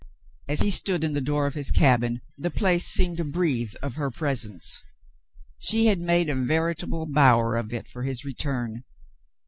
[0.47, 3.97] As he stood in the door of his cabin, the place seemed to breathe of
[3.97, 4.81] her presence.
[5.59, 8.83] She had made a veritable bower of it for his return.